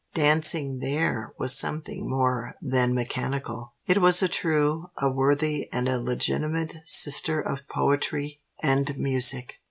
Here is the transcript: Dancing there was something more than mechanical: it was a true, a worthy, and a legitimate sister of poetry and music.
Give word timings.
Dancing 0.15 0.79
there 0.79 1.31
was 1.37 1.55
something 1.55 2.09
more 2.09 2.55
than 2.59 2.95
mechanical: 2.95 3.75
it 3.85 3.99
was 3.99 4.23
a 4.23 4.27
true, 4.27 4.87
a 4.99 5.11
worthy, 5.11 5.69
and 5.71 5.87
a 5.87 6.01
legitimate 6.01 6.73
sister 6.85 7.39
of 7.39 7.67
poetry 7.69 8.41
and 8.63 8.97
music. 8.97 9.57